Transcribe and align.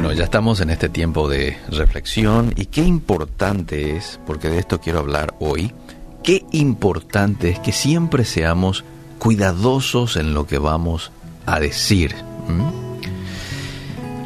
Bueno, 0.00 0.14
ya 0.14 0.24
estamos 0.24 0.62
en 0.62 0.70
este 0.70 0.88
tiempo 0.88 1.28
de 1.28 1.58
reflexión 1.68 2.54
y 2.56 2.64
qué 2.64 2.80
importante 2.80 3.98
es, 3.98 4.18
porque 4.26 4.48
de 4.48 4.58
esto 4.58 4.80
quiero 4.80 5.00
hablar 5.00 5.34
hoy, 5.40 5.74
qué 6.22 6.46
importante 6.52 7.50
es 7.50 7.58
que 7.58 7.72
siempre 7.72 8.24
seamos 8.24 8.82
cuidadosos 9.18 10.16
en 10.16 10.32
lo 10.32 10.46
que 10.46 10.56
vamos 10.56 11.12
a 11.44 11.60
decir. 11.60 12.14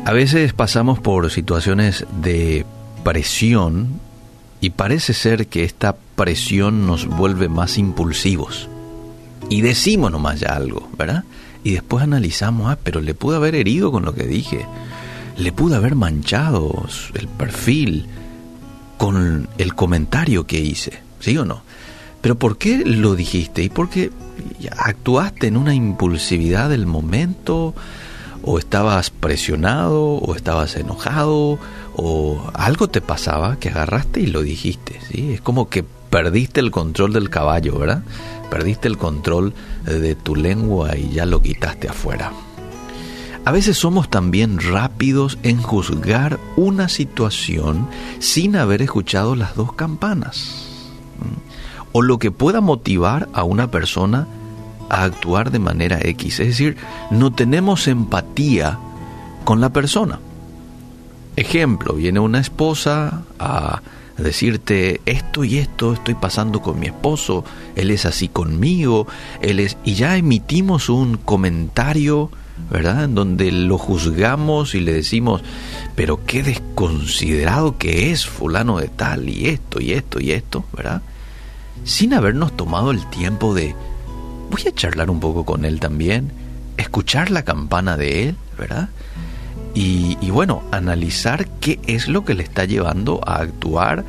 A 0.05 0.13
veces 0.13 0.53
pasamos 0.53 1.01
por 1.01 1.29
situaciones 1.33 2.07
de 2.23 2.65
presión 3.03 3.99
y 4.61 4.71
parece 4.71 5.13
ser 5.13 5.49
que 5.49 5.65
esta 5.65 5.97
presión 6.15 6.87
nos 6.87 7.09
vuelve 7.09 7.49
más 7.49 7.79
impulsivos. 7.79 8.69
Y 9.51 9.61
decimos 9.63 10.13
nomás 10.13 10.39
ya 10.39 10.51
algo, 10.51 10.89
¿verdad? 10.97 11.25
Y 11.65 11.73
después 11.73 12.05
analizamos, 12.05 12.71
ah, 12.71 12.79
pero 12.81 13.01
le 13.01 13.15
pude 13.15 13.35
haber 13.35 13.57
herido 13.57 13.91
con 13.91 14.05
lo 14.05 14.14
que 14.14 14.22
dije 14.22 14.68
le 15.37 15.53
pudo 15.53 15.77
haber 15.77 15.95
manchado 15.95 16.87
el 17.15 17.29
perfil 17.29 18.07
con 18.99 19.49
el 19.59 19.75
comentario 19.75 20.47
que 20.47 20.61
hice, 20.61 21.01
¿sí 21.21 21.37
o 21.37 21.45
no? 21.45 21.63
Pero 22.21 22.37
¿por 22.37 22.57
qué 22.57 22.85
lo 22.85 23.15
dijiste? 23.15 23.63
¿Y 23.63 23.69
por 23.69 23.91
qué 23.91 24.11
actuaste 24.79 25.47
en 25.47 25.57
una 25.57 25.75
impulsividad 25.75 26.71
del 26.71 26.87
momento? 26.87 27.75
¿O 28.43 28.59
estabas 28.59 29.11
presionado? 29.11 30.15
¿O 30.15 30.35
estabas 30.35 30.77
enojado? 30.77 31.59
¿O 31.96 32.51
algo 32.55 32.89
te 32.89 33.01
pasaba 33.01 33.57
que 33.57 33.69
agarraste 33.69 34.21
y 34.21 34.27
lo 34.27 34.43
dijiste? 34.43 35.01
¿sí? 35.11 35.33
Es 35.35 35.41
como 35.43 35.69
que 35.69 35.85
perdiste 36.09 36.61
el 36.61 36.71
control 36.71 37.12
del 37.12 37.29
caballo, 37.29 37.79
¿verdad? 37.79 38.05
Perdiste 38.51 38.89
el 38.89 38.97
control 38.97 39.53
de 39.85 40.15
tu 40.15 40.35
lengua 40.37 40.97
y 40.97 41.11
ya 41.11 41.27
lo 41.27 41.43
quitaste 41.43 41.89
afuera. 41.89 42.33
A 43.44 43.53
veces 43.53 43.77
somos 43.77 44.08
también 44.08 44.58
rápidos 44.58 45.39
en 45.42 45.61
juzgar 45.61 46.41
una 46.56 46.89
situación 46.89 47.86
sin 48.19 48.56
haber 48.56 48.81
escuchado 48.81 49.36
las 49.36 49.55
dos 49.55 49.75
campanas. 49.75 50.67
O 51.92 52.01
lo 52.01 52.19
que 52.19 52.31
pueda 52.31 52.62
motivar 52.62 53.28
a 53.34 53.45
una 53.45 53.70
persona 53.70 54.27
a 54.89 55.05
actuar 55.05 55.51
de 55.51 55.59
manera 55.59 55.98
X. 56.01 56.41
Es 56.41 56.48
decir, 56.48 56.78
no 57.11 57.33
tenemos 57.33 57.86
empatía 57.86 58.78
con 59.45 59.61
la 59.61 59.70
persona. 59.70 60.20
Ejemplo, 61.36 61.95
viene 61.95 62.20
una 62.20 62.41
esposa 62.41 63.25
a 63.39 63.83
decirte 64.17 65.03
esto 65.05 65.45
y 65.45 65.58
esto 65.58 65.92
estoy 65.92 66.14
pasando 66.14 66.62
con 66.62 66.79
mi 66.79 66.86
esposo, 66.86 67.45
él 67.75 67.91
es 67.91 68.06
así 68.06 68.29
conmigo, 68.29 69.06
él 69.42 69.58
es 69.58 69.77
y 69.84 69.95
ya 69.95 70.17
emitimos 70.17 70.89
un 70.89 71.17
comentario 71.17 72.31
¿verdad? 72.71 73.05
En 73.05 73.15
donde 73.15 73.51
lo 73.53 73.79
juzgamos 73.79 74.75
y 74.75 74.81
le 74.81 74.93
decimos, 74.93 75.43
pero 75.95 76.25
qué 76.25 76.43
desconsiderado 76.43 77.79
que 77.79 78.11
es 78.11 78.27
fulano 78.27 78.79
de 78.79 78.89
tal 78.89 79.29
y 79.29 79.49
esto 79.49 79.81
y 79.81 79.93
esto 79.93 80.21
y 80.21 80.33
esto, 80.33 80.65
¿verdad? 80.77 81.03
Sin 81.85 82.15
habernos 82.15 82.57
tomado 82.57 82.91
el 82.91 83.09
tiempo 83.11 83.55
de, 83.55 83.75
voy 84.51 84.63
a 84.67 84.75
charlar 84.75 85.11
un 85.11 85.21
poco 85.21 85.45
con 85.45 85.65
él 85.65 85.81
también, 85.81 86.33
escuchar 86.77 87.31
la 87.31 87.43
campana 87.43 87.97
de 87.97 88.29
él, 88.29 88.37
¿verdad? 88.59 88.89
Y, 89.77 90.31
bueno, 90.31 90.63
analizar 90.71 91.49
qué 91.61 91.81
es 91.89 92.07
lo 92.07 92.25
que 92.25 92.35
le 92.35 92.45
está 92.45 92.65
llevando 92.65 93.21
a 93.27 93.39
actuar 93.39 94.05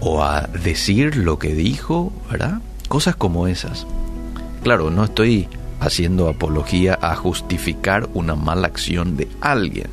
o 0.00 0.24
a 0.24 0.42
decir 0.42 1.16
lo 1.16 1.38
que 1.38 1.54
dijo, 1.54 2.12
¿verdad? 2.28 2.60
Cosas 2.88 3.14
como 3.14 3.46
esas. 3.46 3.86
Claro, 4.64 4.90
no 4.90 5.04
estoy 5.04 5.48
haciendo 5.80 6.28
apología 6.28 6.98
a 7.00 7.14
justificar 7.16 8.08
una 8.14 8.34
mala 8.34 8.66
acción 8.66 9.16
de 9.16 9.28
alguien. 9.40 9.88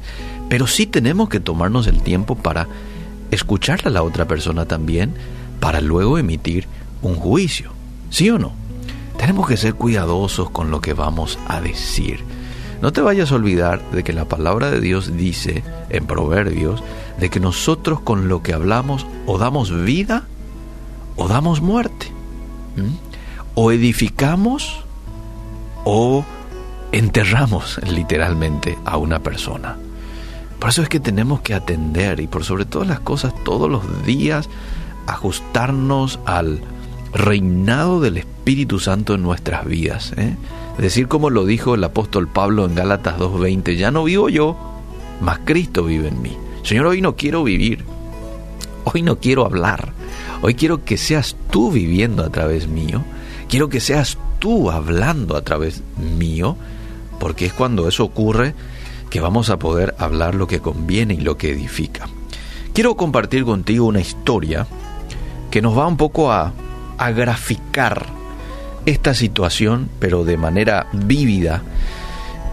Pero 0.50 0.68
sí 0.68 0.86
tenemos 0.86 1.30
que 1.30 1.40
tomarnos 1.40 1.88
el 1.88 2.02
tiempo 2.02 2.36
para 2.36 2.68
escuchar 3.32 3.82
a 3.86 3.90
la 3.90 4.04
otra 4.04 4.28
persona 4.28 4.66
también, 4.66 5.14
para 5.60 5.82
luego 5.82 6.18
emitir 6.18 6.68
un 7.02 7.16
juicio. 7.16 7.72
¿Sí 8.10 8.30
o 8.30 8.38
no? 8.38 8.54
Tenemos 9.18 9.48
que 9.48 9.58
ser 9.58 9.76
cuidadosos 9.76 10.50
con 10.50 10.72
lo 10.72 10.82
que 10.82 10.94
vamos 10.94 11.40
a 11.48 11.62
decir. 11.62 12.20
No 12.82 12.92
te 12.92 13.02
vayas 13.02 13.32
a 13.32 13.36
olvidar 13.36 13.82
de 13.92 14.04
que 14.04 14.12
la 14.12 14.26
palabra 14.26 14.70
de 14.70 14.82
Dios 14.82 15.16
dice 15.16 15.64
en 15.90 16.06
Proverbios 16.06 16.84
de 17.18 17.30
que 17.30 17.40
nosotros 17.40 18.02
con 18.02 18.28
lo 18.28 18.44
que 18.44 18.54
hablamos 18.54 19.06
o 19.26 19.38
damos 19.38 19.72
vida 19.86 20.26
o 21.16 21.28
damos 21.28 21.62
muerte. 21.62 22.08
O 23.56 23.72
edificamos 23.72 24.84
o 25.84 26.26
enterramos 26.92 27.80
literalmente 27.90 28.78
a 28.86 28.98
una 28.98 29.20
persona. 29.20 29.78
Por 30.60 30.70
eso 30.70 30.82
es 30.82 30.90
que 30.90 31.00
tenemos 31.00 31.42
que 31.42 31.54
atender 31.54 32.20
y 32.20 32.28
por 32.28 32.46
sobre 32.46 32.66
todas 32.66 32.88
las 32.88 33.00
cosas 33.02 33.34
todos 33.44 33.70
los 33.70 34.06
días 34.06 34.50
ajustarnos 35.08 36.20
al 36.26 36.62
reinado 37.14 38.00
del 38.00 38.18
Espíritu 38.18 38.80
Santo 38.80 39.16
en 39.16 39.24
nuestras 39.24 39.66
vidas. 39.66 40.14
¿eh? 40.18 40.36
Decir 40.78 41.08
como 41.08 41.30
lo 41.30 41.46
dijo 41.46 41.76
el 41.76 41.84
apóstol 41.84 42.28
Pablo 42.28 42.66
en 42.66 42.76
Gálatas 42.76 43.18
2.20, 43.18 43.76
ya 43.76 43.92
no 43.92 44.04
vivo 44.06 44.30
yo, 44.30 44.58
mas 45.22 45.40
Cristo 45.44 45.84
vive 45.84 46.08
en 46.08 46.22
mí. 46.22 46.38
Señor, 46.64 46.88
hoy 46.88 47.02
no 47.02 47.16
quiero 47.16 47.44
vivir, 47.44 47.84
hoy 48.86 49.02
no 49.02 49.20
quiero 49.20 49.46
hablar, 49.46 49.92
hoy 50.42 50.56
quiero 50.56 50.86
que 50.86 50.98
seas 50.98 51.36
tú 51.52 51.72
viviendo 51.72 52.24
a 52.24 52.30
través 52.30 52.68
mío, 52.68 53.04
quiero 53.50 53.70
que 53.70 53.80
seas 53.80 54.18
tú 54.44 54.70
hablando 54.70 55.38
a 55.38 55.42
través 55.42 55.84
mío, 55.96 56.58
porque 57.18 57.46
es 57.46 57.54
cuando 57.54 57.88
eso 57.88 58.04
ocurre 58.04 58.54
que 59.10 59.22
vamos 59.22 59.50
a 59.50 59.58
poder 59.58 59.96
hablar 60.00 60.36
lo 60.36 60.48
que 60.48 60.60
conviene 60.60 61.14
y 61.14 61.22
lo 61.22 61.38
que 61.38 61.52
edifica. 61.52 62.10
Quiero 62.74 62.98
compartir 62.98 63.46
contigo 63.46 63.86
una 63.86 64.02
historia 64.02 64.68
que 65.50 65.62
nos 65.62 65.78
va 65.78 65.88
un 65.88 65.96
poco 65.96 66.30
a, 66.30 66.52
a 66.98 67.12
graficar 67.12 68.06
esta 68.86 69.14
situación, 69.14 69.90
pero 70.00 70.26
de 70.26 70.36
manera 70.36 70.88
vívida, 70.92 71.62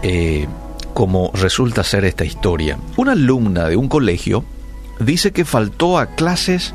eh, 0.01 0.47
como 0.93 1.29
resulta 1.33 1.83
ser 1.83 2.05
esta 2.05 2.23
historia. 2.23 2.77
Una 2.95 3.11
alumna 3.11 3.67
de 3.67 3.75
un 3.75 3.89
colegio 3.89 4.45
dice 5.01 5.33
que 5.33 5.43
faltó 5.43 5.97
a 5.97 6.05
clases 6.05 6.73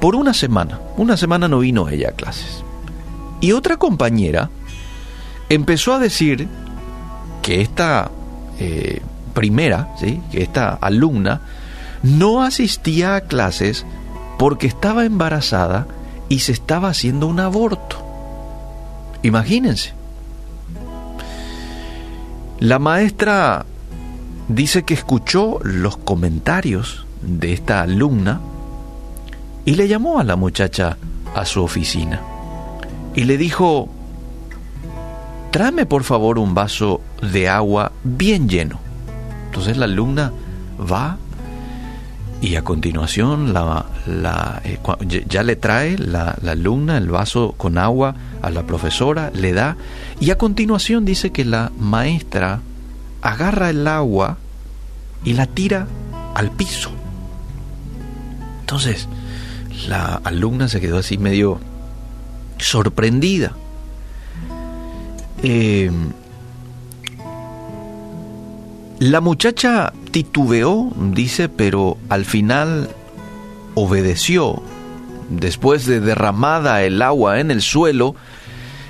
por 0.00 0.16
una 0.16 0.34
semana. 0.34 0.80
Una 0.96 1.16
semana 1.16 1.46
no 1.46 1.60
vino 1.60 1.88
ella 1.88 2.08
a 2.08 2.12
clases. 2.16 2.64
Y 3.40 3.52
otra 3.52 3.76
compañera 3.76 4.50
empezó 5.48 5.94
a 5.94 5.98
decir 5.98 6.48
que 7.42 7.60
esta 7.60 8.10
eh, 8.58 9.00
primera, 9.34 9.88
¿sí? 9.98 10.20
que 10.30 10.42
esta 10.42 10.74
alumna, 10.74 11.40
no 12.02 12.42
asistía 12.42 13.16
a 13.16 13.20
clases 13.22 13.86
porque 14.38 14.66
estaba 14.66 15.04
embarazada 15.04 15.86
y 16.28 16.40
se 16.40 16.52
estaba 16.52 16.88
haciendo 16.88 17.26
un 17.26 17.40
aborto. 17.40 18.04
Imagínense. 19.22 19.92
La 22.60 22.78
maestra 22.78 23.64
dice 24.48 24.82
que 24.82 24.94
escuchó 24.94 25.60
los 25.62 25.96
comentarios 25.96 27.06
de 27.22 27.52
esta 27.52 27.82
alumna 27.82 28.40
y 29.64 29.74
le 29.74 29.86
llamó 29.86 30.18
a 30.18 30.24
la 30.24 30.36
muchacha 30.36 30.96
a 31.34 31.44
su 31.44 31.62
oficina 31.62 32.20
y 33.18 33.24
le 33.24 33.36
dijo, 33.36 33.88
tráeme 35.50 35.86
por 35.86 36.04
favor 36.04 36.38
un 36.38 36.54
vaso 36.54 37.00
de 37.20 37.48
agua 37.48 37.90
bien 38.04 38.48
lleno. 38.48 38.78
Entonces 39.46 39.76
la 39.76 39.86
alumna 39.86 40.32
va 40.80 41.18
y 42.40 42.54
a 42.54 42.62
continuación 42.62 43.52
la, 43.52 44.62
eh, 44.62 44.78
ya 45.26 45.42
le 45.42 45.56
trae 45.56 45.98
la, 45.98 46.38
la, 46.42 46.52
alumna 46.52 46.96
el 46.96 47.08
vaso 47.08 47.56
con 47.56 47.76
agua 47.76 48.14
a 48.40 48.50
la 48.50 48.62
profesora, 48.62 49.32
le 49.34 49.52
da 49.52 49.76
y 50.20 50.30
a 50.30 50.38
continuación 50.38 51.04
dice 51.04 51.32
que 51.32 51.44
la 51.44 51.72
maestra 51.76 52.60
agarra 53.20 53.70
el 53.70 53.84
agua 53.88 54.38
y 55.24 55.32
la 55.32 55.46
tira 55.46 55.88
al 56.36 56.52
piso. 56.52 56.92
Entonces 58.60 59.08
la 59.88 60.20
alumna 60.22 60.68
se 60.68 60.80
quedó 60.80 60.98
así 60.98 61.18
medio 61.18 61.58
sorprendida. 62.58 63.52
Eh, 65.42 65.90
la 68.98 69.20
muchacha 69.20 69.92
titubeó, 70.10 70.90
dice, 71.12 71.48
pero 71.48 71.98
al 72.08 72.24
final 72.24 72.88
obedeció. 73.74 74.62
Después 75.30 75.86
de 75.86 76.00
derramada 76.00 76.82
el 76.82 77.00
agua 77.02 77.38
en 77.38 77.50
el 77.50 77.62
suelo, 77.62 78.16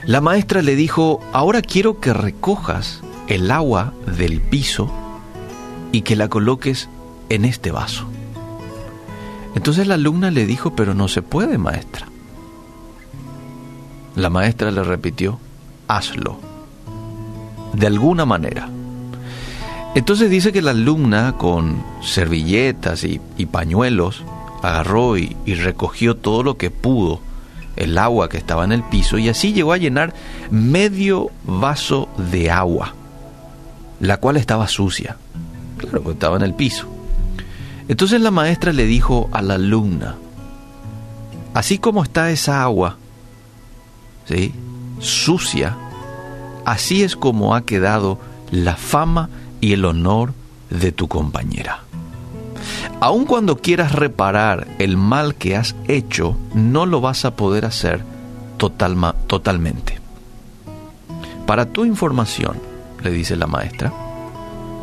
la 0.06 0.20
maestra 0.20 0.62
le 0.62 0.76
dijo, 0.76 1.20
ahora 1.32 1.60
quiero 1.60 2.00
que 2.00 2.14
recojas 2.14 3.02
el 3.26 3.50
agua 3.50 3.92
del 4.16 4.40
piso 4.40 4.90
y 5.92 6.02
que 6.02 6.16
la 6.16 6.28
coloques 6.28 6.88
en 7.28 7.44
este 7.44 7.70
vaso. 7.70 8.08
Entonces 9.54 9.86
la 9.86 9.94
alumna 9.94 10.30
le 10.30 10.46
dijo, 10.46 10.74
pero 10.74 10.94
no 10.94 11.08
se 11.08 11.20
puede, 11.20 11.58
maestra. 11.58 12.06
La 14.18 14.30
maestra 14.30 14.72
le 14.72 14.82
repitió, 14.82 15.38
hazlo, 15.86 16.40
de 17.72 17.86
alguna 17.86 18.24
manera. 18.24 18.68
Entonces 19.94 20.28
dice 20.28 20.52
que 20.52 20.60
la 20.60 20.72
alumna 20.72 21.34
con 21.38 21.84
servilletas 22.02 23.04
y, 23.04 23.20
pañuelos 23.46 24.24
agarró 24.60 25.16
y, 25.16 25.36
recogió 25.54 26.16
todo 26.16 26.42
lo 26.42 26.56
que 26.56 26.72
pudo, 26.72 27.20
el 27.76 27.96
agua 27.96 28.28
que 28.28 28.38
estaba 28.38 28.64
en 28.64 28.72
el 28.72 28.82
piso, 28.82 29.18
y 29.18 29.28
así 29.28 29.52
llegó 29.52 29.72
a 29.72 29.78
llenar 29.78 30.12
medio 30.50 31.30
vaso 31.44 32.08
de 32.32 32.50
agua, 32.50 32.94
la 34.00 34.16
cual 34.16 34.36
estaba 34.36 34.66
sucia. 34.66 35.16
Claro, 35.76 36.02
porque 36.02 36.16
estaba 36.16 36.36
en 36.38 36.42
el 36.42 36.54
piso. 36.54 36.88
Entonces 37.86 38.20
la 38.20 38.32
maestra 38.32 38.72
le 38.72 38.84
dijo 38.84 39.28
a 39.30 39.42
la 39.42 39.54
alumna, 39.54 40.16
así 41.54 41.78
como 41.78 42.02
está 42.02 42.32
esa 42.32 42.64
agua, 42.64 42.96
¿sí? 44.28 44.54
sucia, 45.00 45.76
así 46.64 47.02
es 47.02 47.16
como 47.16 47.54
ha 47.54 47.62
quedado 47.62 48.18
la 48.50 48.76
fama 48.76 49.30
y 49.60 49.72
el 49.72 49.84
honor 49.84 50.32
de 50.70 50.92
tu 50.92 51.08
compañera. 51.08 51.84
Aun 53.00 53.26
cuando 53.26 53.58
quieras 53.58 53.92
reparar 53.92 54.66
el 54.78 54.96
mal 54.96 55.36
que 55.36 55.56
has 55.56 55.76
hecho, 55.86 56.36
no 56.54 56.84
lo 56.84 57.00
vas 57.00 57.24
a 57.24 57.36
poder 57.36 57.64
hacer 57.64 58.02
totalmente. 58.58 60.00
Para 61.46 61.66
tu 61.66 61.84
información, 61.84 62.58
le 63.02 63.10
dice 63.10 63.36
la 63.36 63.46
maestra, 63.46 63.92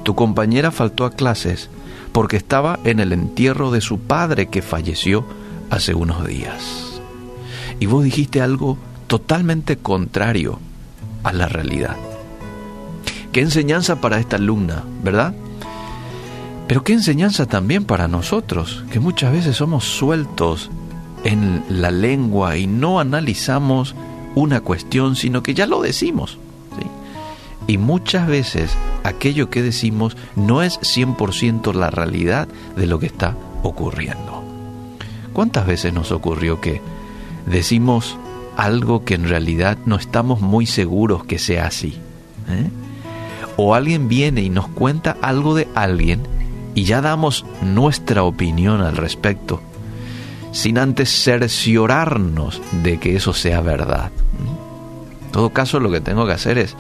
tu 0.04 0.16
compañera 0.16 0.72
faltó 0.72 1.06
a 1.06 1.12
clases 1.12 1.70
porque 2.14 2.38
estaba 2.38 2.80
en 2.86 3.02
el 3.02 3.12
entierro 3.12 3.72
de 3.72 3.82
su 3.82 4.00
padre 4.00 4.48
que 4.48 4.62
falleció 4.62 5.26
hace 5.70 5.94
unos 5.94 6.26
días. 6.26 7.02
Y 7.80 7.88
vos 7.88 8.04
dijiste 8.04 8.42
algo 8.42 8.78
totalmente 9.08 9.78
contrario 9.78 10.60
a 11.24 11.34
la 11.34 11.48
realidad. 11.48 11.96
Qué 13.32 13.42
enseñanza 13.42 14.02
para 14.02 14.20
esta 14.20 14.38
alumna, 14.38 14.84
¿verdad? 15.04 15.34
Pero 16.68 16.84
qué 16.84 16.94
enseñanza 16.94 17.46
también 17.46 17.86
para 17.86 18.08
nosotros, 18.08 18.84
que 18.92 19.00
muchas 19.00 19.32
veces 19.32 19.58
somos 19.58 19.84
sueltos 19.84 20.72
en 21.24 21.64
la 21.70 21.92
lengua 21.92 22.58
y 22.58 22.68
no 22.68 23.00
analizamos 23.00 23.96
una 24.36 24.62
cuestión, 24.62 25.16
sino 25.16 25.44
que 25.44 25.54
ya 25.54 25.66
lo 25.66 25.82
decimos. 25.82 26.38
Y 27.68 27.78
muchas 27.80 28.28
veces 28.28 28.78
aquello 29.04 29.50
que 29.50 29.64
decimos 29.64 30.16
no 30.36 30.62
es 30.62 30.80
100% 30.82 31.74
la 31.74 31.90
realidad 31.90 32.48
de 32.76 32.86
lo 32.86 33.00
que 33.00 33.08
está 33.08 33.36
ocurriendo. 33.64 34.44
¿Cuántas 35.34 35.66
veces 35.66 35.92
nos 35.92 36.12
ocurrió 36.12 36.62
que 36.62 36.82
decimos 37.48 38.18
algo 38.58 39.04
que 39.04 39.16
en 39.16 39.28
realidad 39.28 39.78
no 39.86 39.96
estamos 39.96 40.42
muy 40.42 40.66
seguros 40.66 41.26
que 41.26 41.40
sea 41.40 41.68
así? 41.68 42.00
¿Eh? 42.50 42.70
O 43.58 43.76
alguien 43.76 44.08
viene 44.08 44.42
y 44.42 44.50
nos 44.50 44.68
cuenta 44.68 45.18
algo 45.22 45.56
de 45.56 45.68
alguien 45.76 46.22
y 46.76 46.84
ya 46.84 47.02
damos 47.02 47.46
nuestra 47.62 48.24
opinión 48.24 48.82
al 48.82 48.98
respecto, 48.98 49.62
sin 50.52 50.78
antes 50.78 51.10
cerciorarnos 51.10 52.62
de 52.84 53.00
que 53.00 53.16
eso 53.16 53.34
sea 53.34 53.62
verdad. 53.62 54.12
En 55.26 55.32
todo 55.32 55.52
caso, 55.52 55.80
lo 55.80 55.90
que 55.90 56.02
tengo 56.02 56.26
que 56.26 56.34
hacer 56.34 56.58
es, 56.58 56.76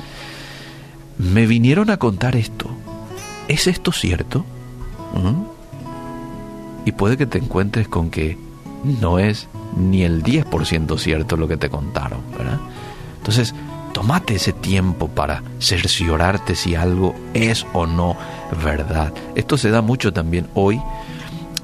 me 1.18 1.46
vinieron 1.48 1.90
a 1.90 1.98
contar 1.98 2.36
esto, 2.36 2.70
¿es 3.48 3.68
esto 3.68 3.94
cierto? 3.94 4.46
Y 6.84 6.92
puede 6.92 7.16
que 7.16 7.26
te 7.26 7.38
encuentres 7.38 7.88
con 7.88 8.10
que 8.10 8.38
no 9.02 9.18
es 9.18 9.48
ni 9.76 10.04
el 10.04 10.24
10% 10.24 10.98
cierto 10.98 11.38
lo 11.38 11.48
que 11.48 11.58
te 11.58 11.70
contaron, 11.70 12.20
¿verdad? 12.38 12.60
Entonces, 13.18 13.54
Tómate 13.96 14.36
ese 14.36 14.52
tiempo 14.52 15.08
para 15.08 15.42
cerciorarte 15.58 16.56
si 16.56 16.76
algo 16.76 17.16
es 17.34 17.66
o 17.72 17.86
no 17.86 18.18
verdad. 18.62 19.14
Esto 19.36 19.58
se 19.58 19.70
da 19.70 19.82
mucho 19.82 20.12
también 20.12 20.50
hoy 20.54 20.82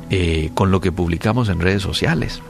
eh, 0.10 0.50
con 0.54 0.72
lo 0.72 0.80
que 0.80 0.94
publicamos 0.94 1.50
en 1.50 1.60
redes 1.60 1.82
sociales 1.82 2.42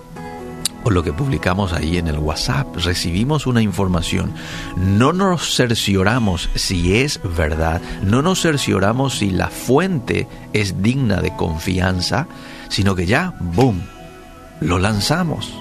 o 0.83 0.91
lo 0.91 1.01
que 1.01 1.13
publicamos 1.13 1.73
ahí 1.73 1.97
en 1.97 2.07
el 2.07 2.19
WhatsApp. 2.19 2.67
Recibimos 2.75 3.47
una 3.47 3.63
información, 3.63 4.33
no 4.77 5.13
nos 5.13 5.55
cercioramos 5.55 6.51
si 6.53 6.97
es 6.97 7.19
verdad, 7.35 7.81
no 8.03 8.21
nos 8.21 8.39
cercioramos 8.39 9.17
si 9.17 9.31
la 9.31 9.47
fuente 9.47 10.27
es 10.53 10.83
digna 10.83 11.21
de 11.21 11.35
confianza, 11.35 12.27
sino 12.69 12.93
que 12.93 13.07
ya, 13.07 13.33
¡boom!, 13.39 13.81
lo 14.61 14.79
lanzamos. 14.79 15.53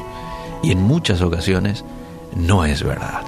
Y 0.63 0.71
en 0.71 0.83
muchas 0.83 1.21
ocasiones 1.23 1.85
no 2.37 2.65
es 2.65 2.85
verdad. 2.85 3.23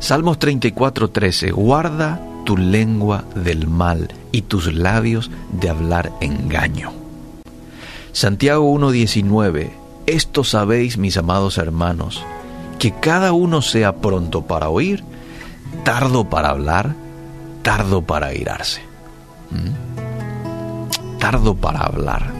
Salmos 0.00 0.38
34, 0.38 1.10
13. 1.10 1.52
Guarda 1.52 2.20
tu 2.44 2.56
lengua 2.56 3.24
del 3.36 3.68
mal 3.68 4.08
y 4.32 4.42
tus 4.42 4.74
labios 4.74 5.30
de 5.52 5.68
hablar 5.68 6.10
engaño. 6.20 6.92
Santiago 8.12 8.74
1.19. 8.74 9.70
Esto 10.06 10.42
sabéis, 10.42 10.98
mis 10.98 11.16
amados 11.16 11.58
hermanos, 11.58 12.24
que 12.78 12.92
cada 12.92 13.32
uno 13.32 13.62
sea 13.62 13.96
pronto 13.96 14.46
para 14.46 14.70
oír, 14.70 15.04
tardo 15.84 16.28
para 16.28 16.48
hablar, 16.48 16.96
tardo 17.62 18.02
para 18.02 18.28
airarse. 18.28 18.80
¿Mm? 19.50 21.18
Tardo 21.18 21.54
para 21.54 21.80
hablar. 21.80 22.39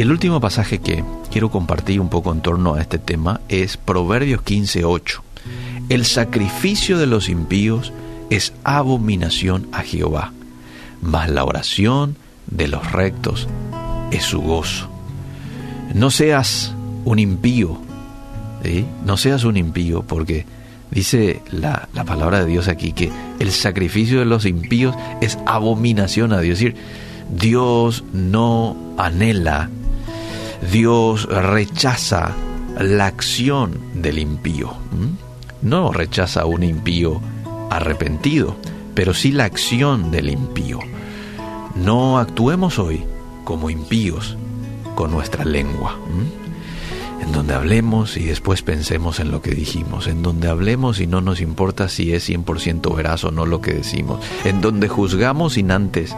Y 0.00 0.02
el 0.02 0.12
último 0.12 0.40
pasaje 0.40 0.78
que 0.78 1.04
quiero 1.30 1.50
compartir 1.50 2.00
un 2.00 2.08
poco 2.08 2.32
en 2.32 2.40
torno 2.40 2.72
a 2.72 2.80
este 2.80 2.98
tema 2.98 3.42
es 3.50 3.76
Proverbios 3.76 4.40
15.8. 4.40 5.20
El 5.90 6.06
sacrificio 6.06 6.96
de 6.96 7.06
los 7.06 7.28
impíos 7.28 7.92
es 8.30 8.54
abominación 8.64 9.68
a 9.72 9.82
Jehová, 9.82 10.32
mas 11.02 11.28
la 11.28 11.44
oración 11.44 12.16
de 12.46 12.68
los 12.68 12.92
rectos 12.92 13.46
es 14.10 14.24
su 14.24 14.40
gozo. 14.40 14.88
No 15.92 16.10
seas 16.10 16.72
un 17.04 17.18
impío, 17.18 17.78
no 19.04 19.18
seas 19.18 19.44
un 19.44 19.58
impío, 19.58 20.02
porque 20.04 20.46
dice 20.90 21.42
la, 21.50 21.90
la, 21.92 22.04
palabra 22.04 22.40
de 22.40 22.46
Dios 22.46 22.68
aquí 22.68 22.92
que 22.92 23.12
el 23.38 23.52
sacrificio 23.52 24.20
de 24.20 24.24
los 24.24 24.46
impíos 24.46 24.96
es 25.20 25.36
abominación 25.44 26.32
a 26.32 26.40
Dios. 26.40 26.54
Es 26.54 26.64
decir, 26.64 26.76
Dios 27.38 28.02
no 28.14 28.94
anhela, 28.96 29.68
Dios 30.72 31.26
rechaza 31.26 32.34
la 32.78 33.06
acción 33.06 33.78
del 33.94 34.18
impío 34.18 34.76
no 35.62 35.92
rechaza 35.92 36.46
un 36.46 36.62
impío 36.62 37.20
arrepentido, 37.70 38.56
pero 38.94 39.14
sí 39.14 39.32
la 39.32 39.44
acción 39.44 40.10
del 40.10 40.30
impío. 40.30 40.78
No 41.74 42.18
actuemos 42.18 42.78
hoy 42.78 43.04
como 43.44 43.70
impíos 43.70 44.36
con 44.94 45.10
nuestra 45.10 45.44
lengua, 45.44 45.96
en 47.22 47.32
donde 47.32 47.54
hablemos 47.54 48.16
y 48.16 48.24
después 48.24 48.62
pensemos 48.62 49.20
en 49.20 49.30
lo 49.30 49.42
que 49.42 49.52
dijimos, 49.52 50.06
en 50.06 50.22
donde 50.22 50.48
hablemos 50.48 51.00
y 51.00 51.06
no 51.06 51.20
nos 51.20 51.40
importa 51.40 51.88
si 51.88 52.12
es 52.12 52.28
100% 52.28 52.94
veraz 52.94 53.24
o 53.24 53.30
no 53.30 53.46
lo 53.46 53.60
que 53.60 53.74
decimos, 53.74 54.20
en 54.44 54.60
donde 54.60 54.88
juzgamos 54.88 55.54
sin 55.54 55.70
antes 55.70 56.14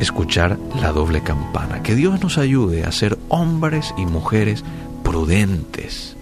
escuchar 0.00 0.58
la 0.80 0.92
doble 0.92 1.22
campana. 1.22 1.82
Que 1.82 1.94
Dios 1.94 2.20
nos 2.20 2.38
ayude 2.38 2.84
a 2.84 2.92
ser 2.92 3.18
hombres 3.28 3.94
y 3.96 4.06
mujeres 4.06 4.64
prudentes, 5.02 6.16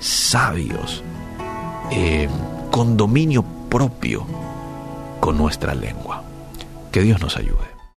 sabios, 0.00 1.02
eh, 1.90 2.28
con 2.70 2.96
dominio 2.96 3.44
propio 3.68 4.26
con 5.20 5.38
nuestra 5.38 5.74
lengua. 5.74 6.22
Que 6.92 7.02
Dios 7.02 7.20
nos 7.20 7.36
ayude. 7.36 7.73